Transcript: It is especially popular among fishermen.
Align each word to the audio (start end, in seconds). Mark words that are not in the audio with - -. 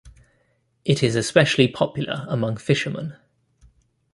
It 0.83 1.03
is 1.03 1.15
especially 1.15 1.67
popular 1.67 2.25
among 2.27 2.57
fishermen. 2.57 3.17